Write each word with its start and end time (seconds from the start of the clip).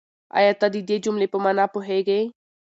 آيا 0.37 0.53
ته 0.59 0.67
د 0.73 0.77
دې 0.89 0.97
جملې 1.05 1.27
په 1.33 1.37
مانا 1.43 1.65
پوهېږې؟ 1.73 2.21